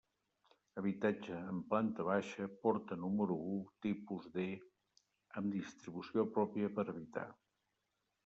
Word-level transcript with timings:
Habitatge 0.81 1.35
en 1.49 1.59
planta 1.73 2.05
baixa, 2.07 2.47
porta 2.63 2.95
número 3.03 3.37
u, 3.57 3.59
tipus 3.87 4.25
D, 4.37 4.47
amb 5.43 5.57
distribució 5.59 6.25
pròpia 6.39 6.71
per 6.79 6.87
a 6.89 6.95
habitar. 6.95 7.27